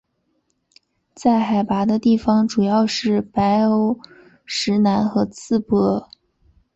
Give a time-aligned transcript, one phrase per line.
[1.13, 3.99] 在海拔的地方主要是白欧
[4.45, 6.09] 石楠和刺柏。